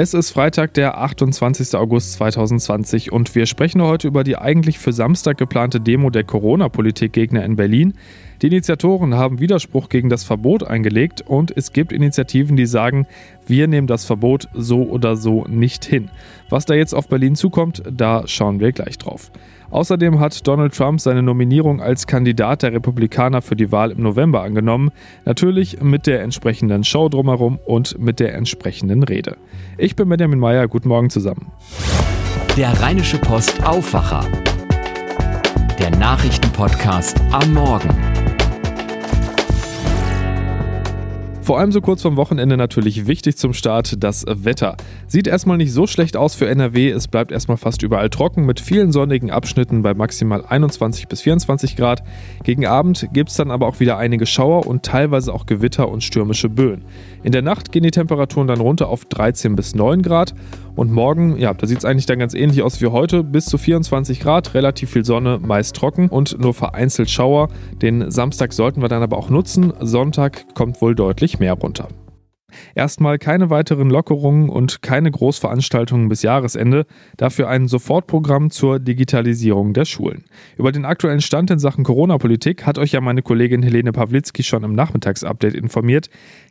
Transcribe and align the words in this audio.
Es 0.00 0.14
ist 0.14 0.30
Freitag, 0.30 0.74
der 0.74 0.96
28. 0.98 1.74
August 1.74 2.12
2020 2.12 3.10
und 3.10 3.34
wir 3.34 3.46
sprechen 3.46 3.82
heute 3.82 4.06
über 4.06 4.22
die 4.22 4.36
eigentlich 4.38 4.78
für 4.78 4.92
Samstag 4.92 5.38
geplante 5.38 5.80
Demo 5.80 6.08
der 6.10 6.22
Corona-Politikgegner 6.22 7.44
in 7.44 7.56
Berlin. 7.56 7.94
Die 8.40 8.46
Initiatoren 8.46 9.14
haben 9.14 9.40
Widerspruch 9.40 9.88
gegen 9.88 10.08
das 10.08 10.22
Verbot 10.22 10.62
eingelegt 10.62 11.22
und 11.26 11.56
es 11.56 11.72
gibt 11.72 11.90
Initiativen, 11.90 12.56
die 12.56 12.66
sagen, 12.66 13.06
wir 13.48 13.66
nehmen 13.66 13.88
das 13.88 14.04
Verbot 14.04 14.48
so 14.54 14.82
oder 14.84 15.16
so 15.16 15.44
nicht 15.48 15.84
hin. 15.84 16.08
Was 16.48 16.64
da 16.64 16.74
jetzt 16.74 16.94
auf 16.94 17.08
Berlin 17.08 17.34
zukommt, 17.34 17.82
da 17.90 18.28
schauen 18.28 18.60
wir 18.60 18.70
gleich 18.70 18.96
drauf. 18.96 19.32
Außerdem 19.70 20.20
hat 20.20 20.46
Donald 20.46 20.74
Trump 20.74 21.00
seine 21.00 21.22
Nominierung 21.22 21.82
als 21.82 22.06
Kandidat 22.06 22.62
der 22.62 22.72
Republikaner 22.72 23.42
für 23.42 23.56
die 23.56 23.72
Wahl 23.72 23.90
im 23.90 24.02
November 24.02 24.42
angenommen, 24.42 24.90
natürlich 25.24 25.82
mit 25.82 26.06
der 26.06 26.22
entsprechenden 26.22 26.84
Show 26.84 27.08
drumherum 27.08 27.58
und 27.66 27.98
mit 27.98 28.20
der 28.20 28.34
entsprechenden 28.34 29.02
Rede. 29.02 29.36
Ich 29.76 29.96
bin 29.96 30.08
Benjamin 30.08 30.38
Meyer, 30.38 30.68
guten 30.68 30.88
Morgen 30.88 31.10
zusammen. 31.10 31.50
Der 32.56 32.70
Rheinische 32.80 33.18
Post 33.18 33.66
Aufwacher. 33.66 34.24
Der 35.78 35.90
Nachrichtenpodcast 35.90 37.20
am 37.30 37.52
Morgen. 37.52 38.07
Vor 41.48 41.58
allem 41.58 41.72
so 41.72 41.80
kurz 41.80 42.02
vom 42.02 42.18
Wochenende 42.18 42.58
natürlich 42.58 43.06
wichtig 43.06 43.38
zum 43.38 43.54
Start 43.54 44.04
das 44.04 44.26
Wetter. 44.28 44.76
Sieht 45.06 45.26
erstmal 45.26 45.56
nicht 45.56 45.72
so 45.72 45.86
schlecht 45.86 46.14
aus 46.14 46.34
für 46.34 46.46
NRW, 46.46 46.90
es 46.90 47.08
bleibt 47.08 47.32
erstmal 47.32 47.56
fast 47.56 47.82
überall 47.82 48.10
trocken 48.10 48.44
mit 48.44 48.60
vielen 48.60 48.92
sonnigen 48.92 49.30
Abschnitten 49.30 49.80
bei 49.80 49.94
maximal 49.94 50.44
21 50.46 51.08
bis 51.08 51.22
24 51.22 51.74
Grad. 51.74 52.02
Gegen 52.44 52.66
Abend 52.66 53.08
gibt 53.14 53.30
es 53.30 53.36
dann 53.36 53.50
aber 53.50 53.66
auch 53.66 53.80
wieder 53.80 53.96
einige 53.96 54.26
Schauer 54.26 54.66
und 54.66 54.82
teilweise 54.82 55.32
auch 55.32 55.46
Gewitter 55.46 55.88
und 55.88 56.04
stürmische 56.04 56.50
Böen. 56.50 56.84
In 57.22 57.32
der 57.32 57.40
Nacht 57.40 57.72
gehen 57.72 57.82
die 57.82 57.92
Temperaturen 57.92 58.46
dann 58.46 58.60
runter 58.60 58.90
auf 58.90 59.06
13 59.06 59.56
bis 59.56 59.74
9 59.74 60.02
Grad 60.02 60.34
und 60.78 60.92
morgen, 60.92 61.36
ja, 61.38 61.54
da 61.54 61.66
sieht 61.66 61.78
es 61.78 61.84
eigentlich 61.84 62.06
dann 62.06 62.20
ganz 62.20 62.34
ähnlich 62.34 62.62
aus 62.62 62.80
wie 62.80 62.86
heute, 62.86 63.24
bis 63.24 63.46
zu 63.46 63.58
24 63.58 64.20
Grad, 64.20 64.54
relativ 64.54 64.90
viel 64.90 65.04
Sonne, 65.04 65.40
meist 65.44 65.74
trocken 65.74 66.08
und 66.08 66.38
nur 66.38 66.54
vereinzelt 66.54 67.10
Schauer. 67.10 67.48
Den 67.82 68.12
Samstag 68.12 68.52
sollten 68.52 68.80
wir 68.80 68.88
dann 68.88 69.02
aber 69.02 69.16
auch 69.16 69.28
nutzen. 69.28 69.72
Sonntag 69.80 70.54
kommt 70.54 70.80
wohl 70.80 70.94
deutlich 70.94 71.37
mehr 71.38 71.54
runter. 71.54 71.88
Erstmal 72.74 73.18
keine 73.18 73.50
weiteren 73.50 73.90
Lockerungen 73.90 74.48
und 74.48 74.80
keine 74.80 75.10
Großveranstaltungen 75.10 76.08
bis 76.08 76.22
Jahresende, 76.22 76.86
dafür 77.16 77.48
ein 77.48 77.68
Sofortprogramm 77.68 78.50
zur 78.50 78.78
Digitalisierung 78.78 79.74
der 79.74 79.84
Schulen. 79.84 80.24
Über 80.56 80.72
den 80.72 80.84
aktuellen 80.84 81.20
Stand 81.20 81.50
in 81.50 81.58
Sachen 81.58 81.84
Corona-Politik 81.84 82.64
hat 82.64 82.78
euch 82.78 82.92
ja 82.92 83.00
meine 83.00 83.22
Kollegin 83.22 83.62
Helene 83.62 83.92
Pawlitzki 83.92 84.42
schon 84.42 84.64
im 84.64 84.74
Nachmittagsupdate 84.74 85.54
informiert. 85.54 86.08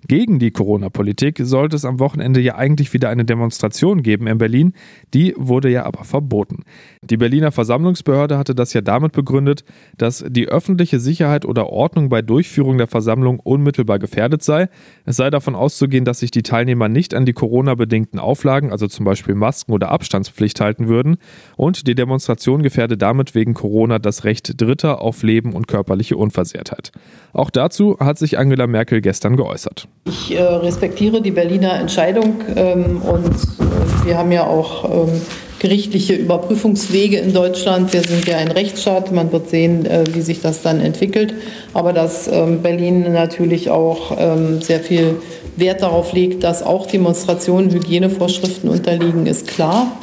Gegen 0.08 0.38
die 0.38 0.52
Corona-Politik 0.52 1.40
sollte 1.42 1.76
es 1.76 1.86
am 1.86 2.00
Wochenende 2.00 2.42
ja 2.42 2.56
eigentlich 2.56 2.94
wieder 2.94 3.10
eine 3.10 3.26
Demonstration 3.26 4.04
geben 4.04 4.28
in 4.28 4.38
Berlin, 4.38 4.74
die 5.14 5.34
wurde 5.36 5.70
ja 5.70 5.86
aber 5.86 6.04
verboten. 6.04 6.64
Die 7.02 7.18
Berliner 7.18 7.52
Versammlungsbehörde 7.52 8.38
hatte 8.38 8.54
das 8.54 8.74
ja 8.74 8.82
damit 8.82 9.14
begründet, 9.14 9.64
dass 9.98 10.24
die 10.28 10.48
öffentliche 10.48 11.00
Sicherheit 11.00 11.46
oder 11.46 11.70
Ordnung 11.70 12.10
bei 12.10 12.22
Durchführung 12.22 12.78
der 12.78 12.88
Versammlung 12.88 13.40
unmittelbar 13.40 13.98
gefährdet 13.98 14.44
sei. 14.44 14.70
Es 15.06 15.16
sei 15.16 15.30
davon 15.30 15.56
auszugehen, 15.56 15.87
dass 16.06 16.20
sich 16.20 16.32
die 16.32 16.44
Teilnehmer 16.44 16.90
nicht 16.90 17.14
an 17.14 17.26
die 17.26 17.34
Corona-bedingten 17.34 18.20
Auflagen, 18.20 18.72
also 18.72 18.88
zum 18.88 19.06
Beispiel 19.06 19.36
Masken 19.36 19.72
oder 19.72 19.90
Abstandspflicht 19.92 20.60
halten 20.60 20.88
würden. 20.88 21.18
Und 21.56 21.88
die 21.88 21.96
Demonstration 21.96 22.64
gefährde 22.64 22.98
damit 22.98 23.36
wegen 23.36 23.54
Corona 23.54 24.00
das 24.00 24.24
Recht 24.24 24.60
Dritter 24.62 25.02
auf 25.02 25.24
Leben 25.24 25.54
und 25.54 25.68
körperliche 25.68 26.18
Unversehrtheit. 26.18 26.92
Auch 27.34 27.50
dazu 27.50 27.98
hat 28.00 28.18
sich 28.18 28.38
Angela 28.38 28.68
Merkel 28.68 29.02
gestern 29.02 29.38
geäußert. 29.38 29.88
Ich 30.06 30.36
äh, 30.36 30.42
respektiere 30.42 31.22
die 31.22 31.32
Berliner 31.32 31.80
Entscheidung 31.80 32.42
ähm, 32.56 33.02
und 33.02 33.28
äh, 33.28 34.06
wir 34.06 34.18
haben 34.18 34.32
ja 34.32 34.46
auch 34.46 35.08
ähm, 35.08 35.22
gerichtliche 35.60 36.14
Überprüfungswege 36.14 37.18
in 37.18 37.34
Deutschland. 37.34 37.94
Wir 37.94 38.02
sind 38.02 38.28
ja 38.28 38.38
ein 38.38 38.50
Rechtsstaat. 38.52 39.12
Man 39.12 39.32
wird 39.32 39.50
sehen, 39.50 39.86
äh, 39.86 40.04
wie 40.14 40.22
sich 40.22 40.42
das 40.42 40.62
dann 40.62 40.80
entwickelt. 40.82 41.34
Aber 41.74 41.94
dass 41.94 42.28
ähm, 42.28 42.62
Berlin 42.62 43.12
natürlich 43.12 43.70
auch 43.70 44.16
ähm, 44.20 44.62
sehr 44.62 44.80
viel 44.80 45.16
Wert 45.56 45.82
darauf 45.82 46.14
legt, 46.14 46.44
dass 46.44 46.64
auch 46.64 46.86
Demonstrationen 46.86 47.72
Hygienevorschriften 47.72 48.70
unterliegen, 48.70 49.26
ist 49.26 49.48
klar. 49.48 50.00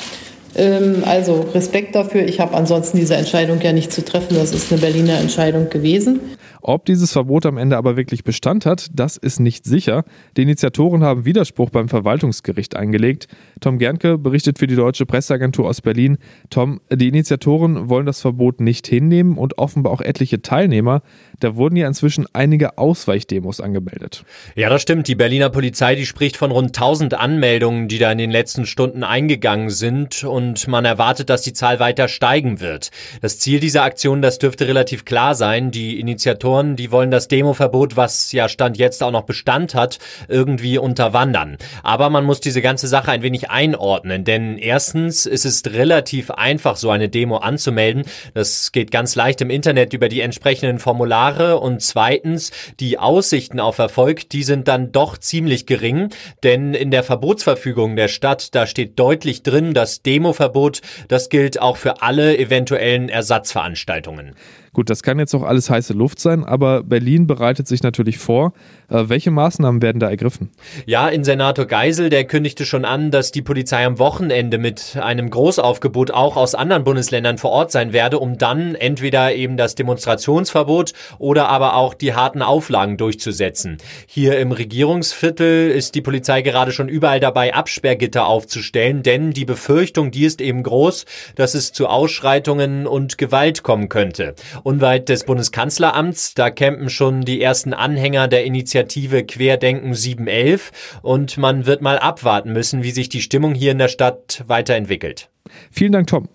Ähm, 0.56 1.02
also 1.04 1.46
Respekt 1.54 1.94
dafür. 1.94 2.26
Ich 2.26 2.40
habe 2.40 2.54
ansonsten 2.54 2.98
diese 2.98 3.16
Entscheidung 3.16 3.60
ja 3.60 3.72
nicht 3.72 3.92
zu 3.92 4.04
treffen. 4.04 4.36
Das 4.36 4.52
ist 4.52 4.70
eine 4.72 4.80
Berliner 4.80 5.18
Entscheidung 5.18 5.70
gewesen. 5.70 6.20
Ob 6.66 6.86
dieses 6.86 7.12
Verbot 7.12 7.44
am 7.44 7.58
Ende 7.58 7.76
aber 7.76 7.98
wirklich 7.98 8.24
Bestand 8.24 8.64
hat, 8.64 8.86
das 8.94 9.18
ist 9.18 9.38
nicht 9.38 9.66
sicher. 9.66 10.02
Die 10.38 10.42
Initiatoren 10.42 11.04
haben 11.04 11.26
Widerspruch 11.26 11.68
beim 11.68 11.90
Verwaltungsgericht 11.90 12.74
eingelegt. 12.74 13.28
Tom 13.60 13.78
Gernke 13.78 14.16
berichtet 14.16 14.58
für 14.58 14.66
die 14.66 14.74
Deutsche 14.74 15.04
Presseagentur 15.04 15.68
aus 15.68 15.82
Berlin. 15.82 16.16
Tom, 16.48 16.80
die 16.90 17.08
Initiatoren 17.08 17.90
wollen 17.90 18.06
das 18.06 18.22
Verbot 18.22 18.62
nicht 18.62 18.86
hinnehmen 18.86 19.36
und 19.36 19.58
offenbar 19.58 19.92
auch 19.92 20.00
etliche 20.00 20.40
Teilnehmer. 20.40 21.02
Da 21.38 21.54
wurden 21.54 21.76
ja 21.76 21.86
inzwischen 21.86 22.24
einige 22.32 22.78
Ausweichdemos 22.78 23.60
angemeldet. 23.60 24.24
Ja, 24.56 24.70
das 24.70 24.80
stimmt. 24.80 25.06
Die 25.06 25.16
Berliner 25.16 25.50
Polizei, 25.50 25.96
die 25.96 26.06
spricht 26.06 26.38
von 26.38 26.50
rund 26.50 26.68
1000 26.68 27.12
Anmeldungen, 27.12 27.88
die 27.88 27.98
da 27.98 28.10
in 28.10 28.16
den 28.16 28.30
letzten 28.30 28.64
Stunden 28.64 29.04
eingegangen 29.04 29.68
sind 29.68 30.24
und 30.24 30.43
man 30.66 30.84
erwartet, 30.84 31.30
dass 31.30 31.42
die 31.42 31.52
Zahl 31.52 31.80
weiter 31.80 32.08
steigen 32.08 32.60
wird. 32.60 32.90
Das 33.22 33.38
Ziel 33.38 33.60
dieser 33.60 33.84
Aktion, 33.84 34.22
das 34.22 34.38
dürfte 34.38 34.66
relativ 34.68 35.04
klar 35.04 35.34
sein. 35.34 35.70
Die 35.70 35.98
Initiatoren 35.98 36.74
die 36.76 36.90
wollen 36.90 37.10
das 37.10 37.28
Demoverbot, 37.28 37.96
was 37.96 38.32
ja 38.32 38.48
Stand 38.48 38.78
jetzt 38.78 39.02
auch 39.02 39.10
noch 39.10 39.22
Bestand 39.22 39.74
hat, 39.74 39.98
irgendwie 40.28 40.78
unterwandern. 40.78 41.56
Aber 41.82 42.10
man 42.10 42.24
muss 42.24 42.40
diese 42.40 42.62
ganze 42.62 42.88
Sache 42.88 43.10
ein 43.10 43.22
wenig 43.22 43.50
einordnen, 43.50 44.24
denn 44.24 44.58
erstens 44.58 45.26
ist 45.26 45.44
es 45.44 45.62
relativ 45.66 46.30
einfach, 46.30 46.76
so 46.76 46.90
eine 46.90 47.08
Demo 47.08 47.38
anzumelden. 47.38 48.04
Das 48.34 48.72
geht 48.72 48.90
ganz 48.90 49.14
leicht 49.14 49.40
im 49.40 49.50
Internet 49.50 49.92
über 49.92 50.08
die 50.08 50.20
entsprechenden 50.20 50.78
Formulare 50.78 51.58
und 51.58 51.82
zweitens, 51.82 52.50
die 52.80 52.98
Aussichten 52.98 53.60
auf 53.60 53.78
Erfolg, 53.78 54.28
die 54.30 54.42
sind 54.42 54.68
dann 54.68 54.92
doch 54.92 55.18
ziemlich 55.18 55.66
gering, 55.66 56.10
denn 56.42 56.74
in 56.74 56.90
der 56.90 57.02
Verbotsverfügung 57.02 57.96
der 57.96 58.08
Stadt, 58.08 58.54
da 58.54 58.66
steht 58.66 58.98
deutlich 58.98 59.42
drin, 59.42 59.74
das 59.74 60.02
Demoverbot, 60.34 60.80
das 61.08 61.28
gilt 61.28 61.60
auch 61.60 61.76
für 61.76 62.02
alle 62.02 62.36
eventuellen 62.38 63.08
Ersatzveranstaltungen. 63.08 64.34
Gut, 64.74 64.90
das 64.90 65.04
kann 65.04 65.20
jetzt 65.20 65.32
auch 65.34 65.44
alles 65.44 65.70
heiße 65.70 65.92
Luft 65.92 66.18
sein, 66.18 66.42
aber 66.42 66.82
Berlin 66.82 67.28
bereitet 67.28 67.68
sich 67.68 67.84
natürlich 67.84 68.18
vor. 68.18 68.52
Äh, 68.90 69.04
welche 69.08 69.30
Maßnahmen 69.30 69.80
werden 69.80 70.00
da 70.00 70.10
ergriffen? 70.10 70.50
Ja, 70.84 71.08
in 71.08 71.22
Senator 71.22 71.66
Geisel, 71.66 72.10
der 72.10 72.24
kündigte 72.24 72.66
schon 72.66 72.84
an, 72.84 73.12
dass 73.12 73.30
die 73.30 73.40
Polizei 73.40 73.86
am 73.86 74.00
Wochenende 74.00 74.58
mit 74.58 74.98
einem 75.00 75.30
Großaufgebot 75.30 76.10
auch 76.10 76.36
aus 76.36 76.56
anderen 76.56 76.82
Bundesländern 76.82 77.38
vor 77.38 77.52
Ort 77.52 77.70
sein 77.70 77.92
werde, 77.92 78.18
um 78.18 78.36
dann 78.36 78.74
entweder 78.74 79.32
eben 79.36 79.56
das 79.56 79.76
Demonstrationsverbot 79.76 80.92
oder 81.18 81.48
aber 81.48 81.76
auch 81.76 81.94
die 81.94 82.14
harten 82.14 82.42
Auflagen 82.42 82.96
durchzusetzen. 82.96 83.78
Hier 84.08 84.40
im 84.40 84.50
Regierungsviertel 84.50 85.70
ist 85.70 85.94
die 85.94 86.02
Polizei 86.02 86.42
gerade 86.42 86.72
schon 86.72 86.88
überall 86.88 87.20
dabei, 87.20 87.54
Absperrgitter 87.54 88.26
aufzustellen, 88.26 89.04
denn 89.04 89.30
die 89.30 89.44
Befürchtung, 89.44 90.10
die 90.10 90.23
ist 90.24 90.40
eben 90.40 90.62
groß, 90.62 91.04
dass 91.36 91.54
es 91.54 91.72
zu 91.72 91.86
Ausschreitungen 91.86 92.86
und 92.86 93.18
Gewalt 93.18 93.62
kommen 93.62 93.88
könnte. 93.88 94.34
Unweit 94.62 95.08
des 95.08 95.24
Bundeskanzleramts, 95.24 96.34
da 96.34 96.50
campen 96.50 96.90
schon 96.90 97.22
die 97.22 97.40
ersten 97.40 97.72
Anhänger 97.72 98.28
der 98.28 98.44
Initiative 98.44 99.24
Querdenken 99.24 99.94
711 99.94 101.00
und 101.02 101.38
man 101.38 101.66
wird 101.66 101.82
mal 101.82 101.98
abwarten 101.98 102.52
müssen, 102.52 102.82
wie 102.82 102.90
sich 102.90 103.08
die 103.08 103.22
Stimmung 103.22 103.54
hier 103.54 103.72
in 103.72 103.78
der 103.78 103.88
Stadt 103.88 104.44
weiterentwickelt. 104.46 105.30
Vielen 105.70 105.92
Dank, 105.92 106.06
Tom. 106.06 106.28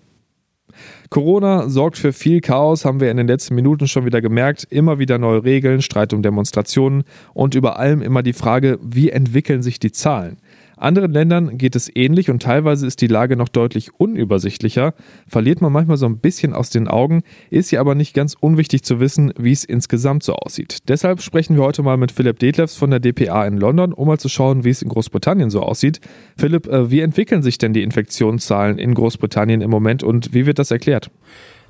Corona 1.09 1.69
sorgt 1.69 1.97
für 1.97 2.13
viel 2.13 2.39
Chaos, 2.39 2.85
haben 2.85 2.99
wir 2.99 3.09
in 3.09 3.17
den 3.17 3.27
letzten 3.27 3.55
Minuten 3.55 3.87
schon 3.87 4.05
wieder 4.05 4.21
gemerkt. 4.21 4.67
Immer 4.69 4.99
wieder 4.99 5.17
neue 5.17 5.43
Regeln, 5.43 5.81
Streit 5.81 6.13
um 6.13 6.21
Demonstrationen 6.21 7.03
und 7.33 7.55
über 7.55 7.79
allem 7.79 8.03
immer 8.03 8.21
die 8.21 8.33
Frage, 8.33 8.77
wie 8.83 9.09
entwickeln 9.09 9.63
sich 9.63 9.79
die 9.79 9.91
Zahlen? 9.91 10.37
Anderen 10.79 11.11
Ländern 11.11 11.57
geht 11.57 11.75
es 11.75 11.93
ähnlich 11.93 12.29
und 12.29 12.41
teilweise 12.41 12.87
ist 12.87 13.01
die 13.01 13.07
Lage 13.07 13.35
noch 13.35 13.49
deutlich 13.49 13.91
unübersichtlicher, 13.97 14.93
verliert 15.27 15.61
man 15.61 15.73
manchmal 15.73 15.97
so 15.97 16.05
ein 16.05 16.19
bisschen 16.19 16.53
aus 16.53 16.69
den 16.69 16.87
Augen, 16.87 17.23
ist 17.49 17.71
ja 17.71 17.81
aber 17.81 17.95
nicht 17.95 18.13
ganz 18.13 18.35
unwichtig 18.39 18.83
zu 18.83 18.99
wissen, 18.99 19.33
wie 19.37 19.51
es 19.51 19.65
insgesamt 19.65 20.23
so 20.23 20.35
aussieht. 20.35 20.77
Deshalb 20.87 21.21
sprechen 21.21 21.57
wir 21.57 21.63
heute 21.63 21.83
mal 21.83 21.97
mit 21.97 22.13
Philipp 22.13 22.39
Detlefs 22.39 22.75
von 22.75 22.91
der 22.91 23.01
DPA 23.01 23.45
in 23.45 23.57
London, 23.57 23.91
um 23.91 24.07
mal 24.07 24.19
zu 24.19 24.29
schauen, 24.29 24.63
wie 24.63 24.69
es 24.69 24.81
in 24.81 24.89
Großbritannien 24.89 25.49
so 25.49 25.61
aussieht. 25.61 25.99
Philipp, 26.37 26.67
äh, 26.67 26.89
wie 26.89 27.01
entwickeln 27.01 27.43
sich 27.43 27.57
denn 27.57 27.73
die 27.73 27.83
Infektionszahlen 27.83 28.77
in 28.77 28.93
Großbritannien 28.93 29.61
im 29.61 29.69
Moment 29.69 30.01
und 30.01 30.33
wie 30.33 30.45
wird 30.45 30.59
das 30.59 30.71
erklärt? 30.71 31.11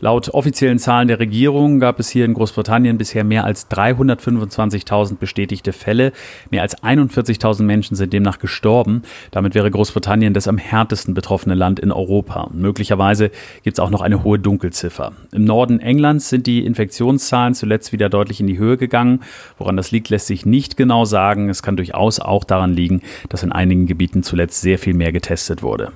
Laut 0.01 0.29
offiziellen 0.29 0.79
Zahlen 0.79 1.09
der 1.09 1.19
Regierung 1.19 1.81
gab 1.81 1.99
es 1.99 2.09
hier 2.09 2.23
in 2.23 2.33
Großbritannien 2.33 2.97
bisher 2.97 3.25
mehr 3.25 3.43
als 3.43 3.69
325.000 3.69 5.17
bestätigte 5.17 5.73
Fälle. 5.73 6.13
Mehr 6.51 6.61
als 6.61 6.81
41.000 6.81 7.63
Menschen 7.63 7.97
sind 7.97 8.13
demnach 8.13 8.39
gestorben. 8.39 9.01
Damit 9.31 9.55
wäre 9.55 9.69
Großbritannien 9.69 10.33
das 10.33 10.47
am 10.47 10.57
härtesten 10.57 11.13
betroffene 11.13 11.53
Land 11.53 11.81
in 11.81 11.91
Europa. 11.91 12.49
Möglicherweise 12.53 13.29
gibt 13.63 13.77
es 13.77 13.79
auch 13.79 13.89
noch 13.89 14.01
eine 14.01 14.23
hohe 14.23 14.39
Dunkelziffer. 14.39 15.11
Im 15.33 15.43
Norden 15.43 15.81
Englands 15.81 16.29
sind 16.29 16.47
die 16.47 16.65
Infektionszahlen 16.65 17.53
zuletzt 17.53 17.91
wieder 17.91 18.07
deutlich 18.07 18.39
in 18.39 18.47
die 18.47 18.57
Höhe 18.57 18.77
gegangen. 18.77 19.19
Woran 19.57 19.75
das 19.75 19.91
liegt, 19.91 20.09
lässt 20.09 20.27
sich 20.27 20.45
nicht 20.45 20.77
genau 20.77 21.03
sagen. 21.03 21.49
Es 21.49 21.61
kann 21.61 21.75
durchaus 21.75 22.21
auch 22.21 22.45
daran 22.45 22.73
liegen, 22.73 23.01
dass 23.27 23.43
in 23.43 23.51
einigen 23.51 23.85
Gebieten 23.85 24.23
zuletzt 24.23 24.61
sehr 24.61 24.79
viel 24.79 24.93
mehr 24.93 25.11
getestet 25.11 25.61
wurde. 25.61 25.91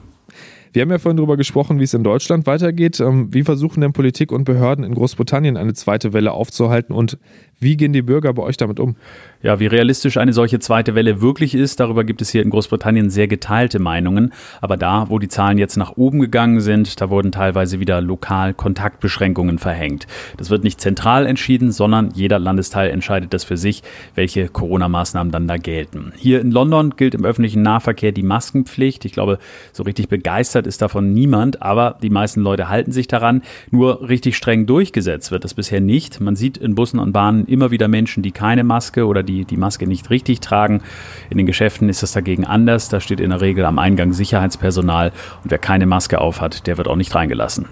Wir 0.74 0.82
haben 0.82 0.90
ja 0.90 0.98
vorhin 0.98 1.18
darüber 1.18 1.38
gesprochen, 1.38 1.80
wie 1.80 1.84
es 1.84 1.94
in 1.94 2.04
Deutschland 2.04 2.48
weitergeht. 2.48 3.00
Ähm, 3.00 3.32
wie 3.32 3.44
versuchen 3.44 3.82
denn 3.82 3.94
Politik 3.94 4.32
und 4.32 4.44
Behörden 4.44 4.84
in 4.84 4.96
Großbritannien 4.96 5.56
eine 5.56 5.76
zweite 5.76 6.14
Welle 6.14 6.32
aufzuhalten 6.32 6.94
und 6.96 7.20
wie 7.64 7.78
gehen 7.78 7.94
die 7.94 8.02
Bürger 8.02 8.34
bei 8.34 8.44
euch 8.44 8.58
damit 8.58 8.80
um? 8.80 8.98
Ja, 9.42 9.60
wie 9.60 9.68
realistisch 9.68 10.18
eine 10.18 10.34
solche 10.34 10.60
zweite 10.60 10.96
Welle 10.96 11.22
wirklich 11.22 11.56
ist, 11.56 11.80
darüber 11.80 12.04
gibt 12.04 12.22
es 12.22 12.30
hier 12.30 12.42
in 12.42 12.50
Großbritannien 12.50 13.10
sehr 13.10 13.28
geteilte 13.28 13.80
Meinungen. 13.80 14.34
Aber 14.60 14.76
da, 14.76 15.10
wo 15.10 15.18
die 15.18 15.30
Zahlen 15.30 15.58
jetzt 15.58 15.78
nach 15.78 15.96
oben 15.96 16.20
gegangen 16.20 16.60
sind, 16.60 17.00
da 17.00 17.10
wurden 17.10 17.32
teilweise 17.32 17.80
wieder 17.80 18.02
lokal 18.02 18.54
Kontaktbeschränkungen 18.54 19.60
verhängt. 19.60 20.08
Das 20.38 20.50
wird 20.50 20.66
nicht 20.66 20.82
zentral 20.82 21.26
entschieden, 21.26 21.72
sondern 21.72 22.12
jeder 22.14 22.38
Landesteil 22.38 22.90
entscheidet 22.90 23.34
das 23.34 23.46
für 23.46 23.58
sich, 23.58 23.82
welche 24.14 24.50
Corona-Maßnahmen 24.50 25.32
dann 25.32 25.48
da 25.48 25.56
gelten. 25.58 26.12
Hier 26.18 26.42
in 26.42 26.52
London 26.52 26.96
gilt 26.98 27.16
im 27.16 27.24
öffentlichen 27.24 27.62
Nahverkehr 27.62 28.12
die 28.12 28.24
Maskenpflicht. 28.24 29.06
Ich 29.06 29.14
glaube, 29.14 29.40
so 29.72 29.84
richtig 29.84 30.10
begeistert 30.10 30.63
ist 30.68 30.82
davon 30.82 31.14
niemand, 31.14 31.62
aber 31.62 31.98
die 32.02 32.10
meisten 32.10 32.42
Leute 32.42 32.70
halten 32.70 32.92
sich 32.92 33.08
daran. 33.08 33.42
Nur 33.72 34.08
richtig 34.08 34.38
streng 34.38 34.66
durchgesetzt 34.66 35.32
wird 35.32 35.44
das 35.44 35.54
bisher 35.54 35.82
nicht. 35.82 36.22
Man 36.22 36.36
sieht 36.36 36.58
in 36.58 36.76
Bussen 36.76 37.00
und 37.00 37.14
Bahnen 37.14 37.46
immer 37.46 37.72
wieder 37.72 37.88
Menschen, 37.88 38.24
die 38.24 38.32
keine 38.32 38.64
Maske 38.64 39.06
oder 39.06 39.24
die 39.24 39.46
die 39.46 39.58
Maske 39.58 39.88
nicht 39.88 40.10
richtig 40.10 40.40
tragen. 40.40 40.82
In 41.30 41.38
den 41.38 41.48
Geschäften 41.48 41.90
ist 41.90 42.04
das 42.04 42.14
dagegen 42.14 42.46
anders. 42.46 42.90
Da 42.90 43.00
steht 43.00 43.20
in 43.20 43.30
der 43.30 43.42
Regel 43.42 43.66
am 43.66 43.80
Eingang 43.80 44.14
Sicherheitspersonal 44.14 45.12
und 45.44 45.52
wer 45.52 45.60
keine 45.60 45.86
Maske 45.86 46.20
aufhat, 46.20 46.68
der 46.68 46.78
wird 46.78 46.88
auch 46.88 46.96
nicht 46.96 47.14
reingelassen. 47.14 47.68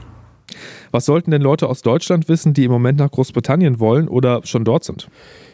Was 0.91 1.05
sollten 1.05 1.31
denn 1.31 1.41
Leute 1.41 1.67
aus 1.69 1.81
Deutschland 1.81 2.27
wissen, 2.27 2.53
die 2.53 2.65
im 2.65 2.71
Moment 2.71 2.99
nach 2.99 3.09
Großbritannien 3.09 3.79
wollen 3.79 4.09
oder 4.09 4.41
schon 4.43 4.65
dort 4.65 4.83
sind? 4.83 5.07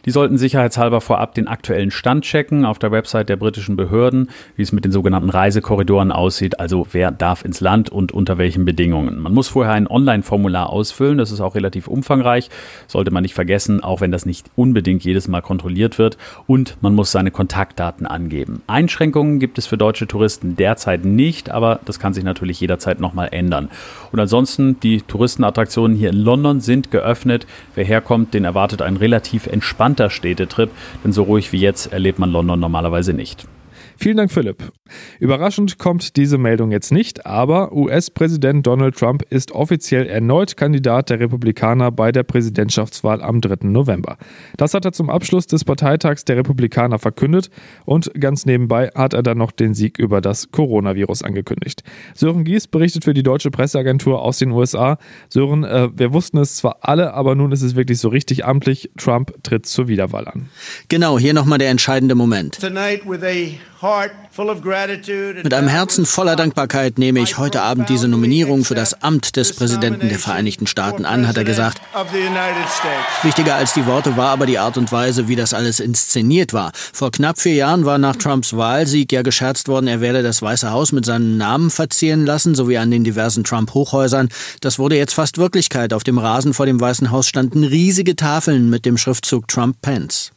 Die 0.08 0.12
sollten 0.12 0.38
sicherheitshalber 0.38 1.02
vorab 1.02 1.36
den 1.36 1.50
aktuellen 1.50 1.92
Stand 1.92 2.24
checken 2.24 2.64
auf 2.64 2.80
der 2.80 2.94
Website 2.94 3.28
der 3.28 3.36
britischen 3.36 3.76
Behörden, 3.76 4.30
wie 4.56 4.62
es 4.62 4.72
mit 4.72 4.86
den 4.86 4.94
sogenannten 4.94 5.30
Reisekorridoren 5.30 6.14
aussieht, 6.14 6.62
also 6.62 6.88
wer 6.94 7.12
darf 7.12 7.44
ins 7.44 7.60
Land 7.60 7.90
und 7.90 8.14
unter 8.14 8.38
welchen 8.38 8.64
Bedingungen. 8.64 9.20
Man 9.20 9.34
muss 9.34 9.50
vorher 9.50 9.74
ein 9.74 9.86
Online-Formular 9.86 10.70
ausfüllen, 10.70 11.18
das 11.18 11.34
ist 11.34 11.42
auch 11.42 11.56
relativ 11.56 11.90
umfangreich, 11.90 12.50
sollte 12.88 13.12
man 13.12 13.22
nicht 13.22 13.34
vergessen, 13.34 13.84
auch 13.84 14.00
wenn 14.00 14.14
das 14.14 14.26
nicht 14.26 14.50
unbedingt 14.56 15.04
jedes 15.04 15.28
Mal 15.28 15.42
kontrolliert 15.42 16.00
wird. 16.00 16.18
Und 16.46 16.78
man 16.80 16.96
muss 16.96 17.12
seine 17.12 17.32
Kontaktdaten 17.32 18.08
angeben. 18.08 18.62
Einschränkungen 18.66 19.40
gibt 19.40 19.58
es 19.58 19.68
für 19.68 19.78
deutsche 19.78 20.08
Touristen 20.08 20.56
derzeit 20.56 21.04
nicht, 21.04 21.50
aber 21.50 21.82
das 21.84 22.00
kann 22.00 22.14
sich 22.14 22.24
natürlich 22.24 22.62
jederzeit 22.62 23.02
nochmal 23.02 23.28
ändern. 23.34 23.68
Und 24.14 24.22
ansonsten, 24.22 24.80
die 24.80 25.02
Touristenattraktionen 25.02 25.98
hier 25.98 26.12
in 26.12 26.18
London 26.18 26.62
sind 26.62 26.92
geöffnet. 26.92 27.46
Wer 27.76 27.84
herkommt, 27.84 28.34
den 28.34 28.46
erwartet 28.46 28.82
ein 28.82 28.96
relativ 28.96 29.48
entspannter 29.48 29.97
entspannter 29.98 30.10
Städtetrip, 30.10 30.72
denn 31.04 31.14
so 31.14 31.24
ruhig 31.24 31.52
wie 31.52 31.60
jetzt 31.60 31.92
erlebt 31.92 32.20
man 32.20 32.32
London 32.32 32.60
normalerweise 32.60 33.14
nicht. 33.14 33.48
Vielen 34.00 34.18
Dank, 34.18 34.32
Philipp. 34.32 34.72
Überraschend 35.20 35.80
kommt 35.80 36.18
diese 36.18 36.38
Meldung 36.38 36.72
jetzt 36.72 36.92
nicht, 36.92 37.26
aber 37.26 37.74
US-Präsident 37.74 38.66
Donald 38.66 38.96
Trump 38.96 39.24
ist 39.30 39.52
offiziell 39.52 40.06
erneut 40.06 40.56
Kandidat 40.56 41.10
der 41.10 41.20
Republikaner 41.20 41.92
bei 41.92 42.12
der 42.12 42.24
Präsidentschaftswahl 42.24 43.22
am 43.22 43.42
3. 43.42 43.68
November. 43.68 44.18
Das 44.56 44.76
hat 44.76 44.86
er 44.86 44.92
zum 44.92 45.10
Abschluss 45.10 45.48
des 45.48 45.66
Parteitags 45.66 46.26
der 46.26 46.38
Republikaner 46.38 47.00
verkündet 47.00 47.50
und 47.86 48.12
ganz 48.20 48.46
nebenbei 48.46 48.90
hat 48.94 49.14
er 49.14 49.24
dann 49.24 49.40
noch 49.40 49.52
den 49.52 49.74
Sieg 49.74 49.98
über 49.98 50.22
das 50.22 50.52
Coronavirus 50.52 51.24
angekündigt. 51.24 51.84
Sören 52.14 52.44
Gies 52.44 52.68
berichtet 52.68 53.04
für 53.04 53.16
die 53.16 53.24
deutsche 53.24 53.50
Presseagentur 53.50 54.22
aus 54.22 54.38
den 54.38 54.52
USA. 54.52 55.00
Sören, 55.30 55.64
äh, 55.64 55.90
wir 55.96 56.14
wussten 56.14 56.38
es 56.38 56.58
zwar 56.58 56.78
alle, 56.82 57.14
aber 57.14 57.36
nun 57.36 57.52
ist 57.52 57.64
es 57.64 57.76
wirklich 57.76 58.00
so 58.00 58.10
richtig 58.10 58.46
amtlich. 58.46 58.92
Trump 58.98 59.34
tritt 59.44 59.66
zur 59.66 59.88
Wiederwahl 59.88 60.28
an. 60.28 60.50
Genau, 60.88 61.18
hier 61.18 61.34
nochmal 61.34 61.58
der 61.58 61.70
entscheidende 61.70 62.16
Moment. 62.16 62.60
Tonight 62.60 63.02
with 63.06 63.24
a 63.24 63.58
mit 65.44 65.54
einem 65.54 65.68
Herzen 65.68 66.06
voller 66.06 66.36
Dankbarkeit 66.36 66.98
nehme 66.98 67.20
ich 67.22 67.38
heute 67.38 67.62
Abend 67.62 67.90
diese 67.90 68.08
Nominierung 68.08 68.66
für 68.66 68.76
das 68.76 69.02
Amt 69.02 69.36
des 69.36 69.54
Präsidenten 69.54 70.10
der 70.10 70.20
Vereinigten 70.20 70.68
Staaten 70.68 71.06
an, 71.06 71.28
hat 71.28 71.38
er 71.38 71.44
gesagt. 71.44 71.82
Wichtiger 73.24 73.56
als 73.56 73.74
die 73.74 73.86
Worte 73.86 74.18
war 74.18 74.30
aber 74.30 74.46
die 74.46 74.60
Art 74.60 74.78
und 74.78 74.92
Weise, 74.92 75.28
wie 75.28 75.36
das 75.36 75.54
alles 75.54 75.80
inszeniert 75.80 76.54
war. 76.54 76.72
Vor 76.74 77.12
knapp 77.12 77.40
vier 77.40 77.54
Jahren 77.54 77.86
war 77.86 77.98
nach 77.98 78.16
Trumps 78.16 78.56
Wahlsieg 78.56 79.12
ja 79.12 79.22
gescherzt 79.22 79.68
worden, 79.68 79.88
er 79.88 80.02
werde 80.02 80.22
das 80.22 80.42
Weiße 80.42 80.72
Haus 80.72 80.92
mit 80.92 81.06
seinem 81.06 81.38
Namen 81.38 81.70
verzieren 81.70 82.26
lassen, 82.26 82.56
sowie 82.56 82.78
an 82.78 82.92
den 82.92 83.04
diversen 83.04 83.44
Trump-Hochhäusern. 83.44 84.30
Das 84.62 84.80
wurde 84.80 84.98
jetzt 84.98 85.14
fast 85.14 85.38
Wirklichkeit. 85.38 85.94
Auf 85.94 86.04
dem 86.04 86.18
Rasen 86.18 86.54
vor 86.54 86.66
dem 86.66 86.80
Weißen 86.80 87.12
Haus 87.12 87.28
standen 87.28 87.64
riesige 87.64 88.16
Tafeln 88.16 88.70
mit 88.70 88.86
dem 88.86 88.98
Schriftzug 88.98 89.48
Trump-Pence. 89.48 90.32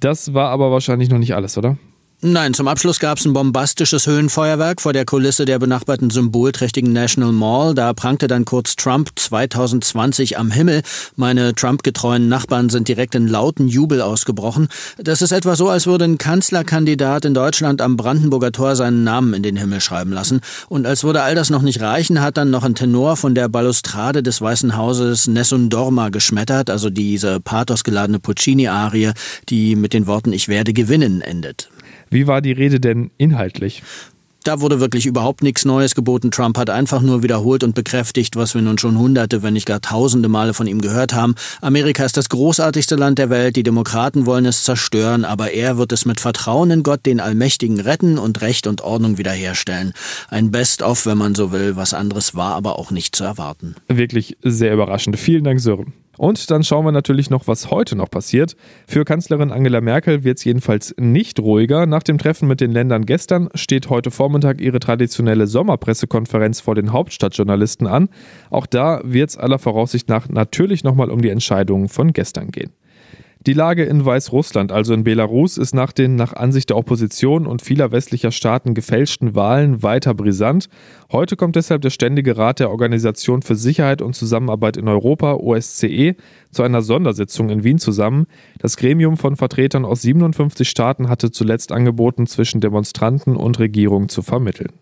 Das 0.00 0.32
war 0.32 0.50
aber 0.50 0.70
wahrscheinlich 0.70 1.10
noch 1.10 1.18
nicht 1.18 1.34
alles, 1.34 1.58
oder? 1.58 1.76
Nein, 2.22 2.52
zum 2.52 2.68
Abschluss 2.68 3.00
gab 3.00 3.16
es 3.16 3.24
ein 3.24 3.32
bombastisches 3.32 4.06
Höhenfeuerwerk 4.06 4.82
vor 4.82 4.92
der 4.92 5.06
Kulisse 5.06 5.46
der 5.46 5.58
benachbarten 5.58 6.10
symbolträchtigen 6.10 6.92
National 6.92 7.32
Mall. 7.32 7.74
Da 7.74 7.94
prangte 7.94 8.26
dann 8.26 8.44
kurz 8.44 8.76
Trump 8.76 9.08
2020 9.16 10.38
am 10.38 10.50
Himmel. 10.50 10.82
Meine 11.16 11.54
Trump-getreuen 11.54 12.28
Nachbarn 12.28 12.68
sind 12.68 12.88
direkt 12.88 13.14
in 13.14 13.26
lauten 13.26 13.68
Jubel 13.68 14.02
ausgebrochen. 14.02 14.68
Das 14.98 15.22
ist 15.22 15.32
etwa 15.32 15.56
so, 15.56 15.70
als 15.70 15.86
würde 15.86 16.04
ein 16.04 16.18
Kanzlerkandidat 16.18 17.24
in 17.24 17.32
Deutschland 17.32 17.80
am 17.80 17.96
Brandenburger 17.96 18.52
Tor 18.52 18.76
seinen 18.76 19.02
Namen 19.02 19.32
in 19.32 19.42
den 19.42 19.56
Himmel 19.56 19.80
schreiben 19.80 20.12
lassen. 20.12 20.42
Und 20.68 20.86
als 20.86 21.04
würde 21.04 21.22
all 21.22 21.34
das 21.34 21.48
noch 21.48 21.62
nicht 21.62 21.80
reichen, 21.80 22.20
hat 22.20 22.36
dann 22.36 22.50
noch 22.50 22.64
ein 22.64 22.74
Tenor 22.74 23.16
von 23.16 23.34
der 23.34 23.48
Balustrade 23.48 24.22
des 24.22 24.42
Weißen 24.42 24.76
Hauses 24.76 25.26
Nessun 25.26 25.70
Dorma 25.70 26.10
geschmettert, 26.10 26.68
also 26.68 26.90
diese 26.90 27.40
pathosgeladene 27.40 28.18
Puccini-Arie, 28.18 29.12
die 29.48 29.74
mit 29.74 29.94
den 29.94 30.06
Worten 30.06 30.34
Ich 30.34 30.48
werde 30.48 30.74
gewinnen 30.74 31.22
endet. 31.22 31.70
Wie 32.10 32.26
war 32.26 32.40
die 32.40 32.52
Rede 32.52 32.80
denn 32.80 33.10
inhaltlich? 33.18 33.82
Da 34.44 34.62
wurde 34.62 34.80
wirklich 34.80 35.04
überhaupt 35.04 35.42
nichts 35.42 35.66
Neues 35.66 35.94
geboten. 35.94 36.30
Trump 36.30 36.56
hat 36.56 36.70
einfach 36.70 37.02
nur 37.02 37.22
wiederholt 37.22 37.62
und 37.62 37.74
bekräftigt, 37.74 38.36
was 38.36 38.54
wir 38.54 38.62
nun 38.62 38.78
schon 38.78 38.98
hunderte, 38.98 39.42
wenn 39.42 39.52
nicht 39.52 39.66
gar 39.66 39.82
tausende 39.82 40.28
Male 40.28 40.54
von 40.54 40.66
ihm 40.66 40.80
gehört 40.80 41.12
haben. 41.12 41.34
Amerika 41.60 42.04
ist 42.04 42.16
das 42.16 42.30
großartigste 42.30 42.96
Land 42.96 43.18
der 43.18 43.28
Welt, 43.28 43.56
die 43.56 43.62
Demokraten 43.62 44.24
wollen 44.24 44.46
es 44.46 44.64
zerstören, 44.64 45.26
aber 45.26 45.52
er 45.52 45.76
wird 45.76 45.92
es 45.92 46.06
mit 46.06 46.20
Vertrauen 46.20 46.70
in 46.70 46.82
Gott, 46.82 47.04
den 47.04 47.20
Allmächtigen, 47.20 47.80
retten 47.80 48.18
und 48.18 48.40
Recht 48.40 48.66
und 48.66 48.80
Ordnung 48.80 49.18
wiederherstellen. 49.18 49.92
Ein 50.30 50.50
Best-of, 50.50 51.04
wenn 51.04 51.18
man 51.18 51.34
so 51.34 51.52
will, 51.52 51.76
was 51.76 51.92
anderes 51.92 52.34
war 52.34 52.54
aber 52.54 52.78
auch 52.78 52.90
nicht 52.90 53.14
zu 53.14 53.24
erwarten. 53.24 53.74
Wirklich 53.88 54.38
sehr 54.42 54.72
überraschend. 54.72 55.18
Vielen 55.18 55.44
Dank, 55.44 55.60
Sören. 55.60 55.92
Und 56.20 56.50
dann 56.50 56.62
schauen 56.62 56.84
wir 56.84 56.92
natürlich 56.92 57.30
noch, 57.30 57.46
was 57.46 57.70
heute 57.70 57.96
noch 57.96 58.10
passiert. 58.10 58.54
Für 58.86 59.06
Kanzlerin 59.06 59.50
Angela 59.50 59.80
Merkel 59.80 60.22
wird 60.22 60.36
es 60.36 60.44
jedenfalls 60.44 60.94
nicht 60.98 61.40
ruhiger. 61.40 61.86
Nach 61.86 62.02
dem 62.02 62.18
Treffen 62.18 62.46
mit 62.46 62.60
den 62.60 62.72
Ländern 62.72 63.06
gestern 63.06 63.48
steht 63.54 63.88
heute 63.88 64.10
Vormittag 64.10 64.60
ihre 64.60 64.80
traditionelle 64.80 65.46
Sommerpressekonferenz 65.46 66.60
vor 66.60 66.74
den 66.74 66.92
Hauptstadtjournalisten 66.92 67.86
an. 67.86 68.10
Auch 68.50 68.66
da 68.66 69.00
wird 69.02 69.30
es 69.30 69.38
aller 69.38 69.58
Voraussicht 69.58 70.10
nach 70.10 70.28
natürlich 70.28 70.84
nochmal 70.84 71.08
um 71.10 71.22
die 71.22 71.30
Entscheidungen 71.30 71.88
von 71.88 72.12
gestern 72.12 72.50
gehen. 72.50 72.70
Die 73.46 73.54
Lage 73.54 73.84
in 73.84 74.04
Weißrussland, 74.04 74.70
also 74.70 74.92
in 74.92 75.02
Belarus, 75.02 75.56
ist 75.56 75.74
nach 75.74 75.92
den 75.92 76.14
nach 76.14 76.34
Ansicht 76.34 76.68
der 76.68 76.76
Opposition 76.76 77.46
und 77.46 77.62
vieler 77.62 77.90
westlicher 77.90 78.32
Staaten 78.32 78.74
gefälschten 78.74 79.34
Wahlen 79.34 79.82
weiter 79.82 80.12
brisant. 80.12 80.68
Heute 81.10 81.36
kommt 81.36 81.56
deshalb 81.56 81.80
der 81.80 81.88
Ständige 81.88 82.36
Rat 82.36 82.60
der 82.60 82.70
Organisation 82.70 83.40
für 83.40 83.56
Sicherheit 83.56 84.02
und 84.02 84.14
Zusammenarbeit 84.14 84.76
in 84.76 84.88
Europa, 84.88 85.36
OSCE, 85.36 86.16
zu 86.50 86.62
einer 86.62 86.82
Sondersitzung 86.82 87.48
in 87.48 87.64
Wien 87.64 87.78
zusammen. 87.78 88.26
Das 88.58 88.76
Gremium 88.76 89.16
von 89.16 89.36
Vertretern 89.36 89.86
aus 89.86 90.02
57 90.02 90.68
Staaten 90.68 91.08
hatte 91.08 91.30
zuletzt 91.30 91.72
angeboten, 91.72 92.26
zwischen 92.26 92.60
Demonstranten 92.60 93.36
und 93.36 93.58
Regierung 93.58 94.10
zu 94.10 94.20
vermitteln. 94.20 94.72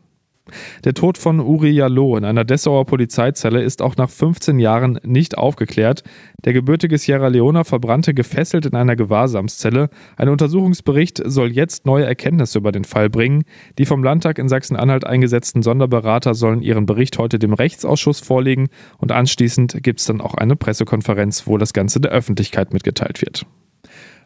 Der 0.85 0.95
Tod 0.95 1.19
von 1.19 1.41
Uri 1.41 1.71
Jallo 1.71 2.17
in 2.17 2.25
einer 2.25 2.45
Dessauer 2.45 2.85
Polizeizelle 2.87 3.63
ist 3.63 3.83
auch 3.83 3.97
nach 3.97 4.11
15 4.11 4.59
Jahren 4.59 4.99
nicht 5.05 5.39
aufgeklärt. 5.39 6.03
Der 6.45 6.53
gebürtige 6.53 6.99
Sierra 6.99 7.29
Leona 7.29 7.65
verbrannte 7.65 8.15
gefesselt 8.15 8.67
in 8.67 8.75
einer 8.75 8.97
Gewahrsamszelle. 8.97 9.91
Ein 10.17 10.29
Untersuchungsbericht 10.29 11.23
soll 11.25 11.53
jetzt 11.53 11.87
neue 11.87 12.05
Erkenntnisse 12.05 12.59
über 12.59 12.73
den 12.73 12.85
Fall 12.85 13.11
bringen. 13.11 13.45
Die 13.79 13.87
vom 13.87 14.05
Landtag 14.05 14.39
in 14.39 14.49
Sachsen-Anhalt 14.49 15.07
eingesetzten 15.07 15.63
Sonderberater 15.63 16.35
sollen 16.35 16.63
ihren 16.63 16.87
Bericht 16.87 17.19
heute 17.19 17.39
dem 17.39 17.53
Rechtsausschuss 17.53 18.21
vorlegen 18.21 18.69
und 18.99 19.13
anschließend 19.13 19.83
gibt 19.83 20.01
es 20.01 20.07
dann 20.07 20.21
auch 20.21 20.35
eine 20.35 20.57
Pressekonferenz, 20.57 21.47
wo 21.47 21.59
das 21.59 21.73
Ganze 21.73 22.01
der 22.01 22.13
Öffentlichkeit 22.13 22.73
mitgeteilt 22.73 23.21
wird. 23.21 23.47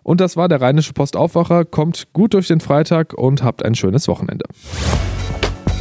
Und 0.03 0.21
das 0.21 0.37
war 0.37 0.49
der 0.49 0.61
Rheinische 0.61 0.93
Postaufwacher. 0.93 1.65
Kommt 1.65 2.13
gut 2.13 2.35
durch 2.35 2.49
den 2.49 2.61
Freitag 2.61 3.15
und 3.15 3.43
habt 3.43 3.65
ein 3.65 3.75
schönes 3.75 4.09
Wochenende. 4.09 4.45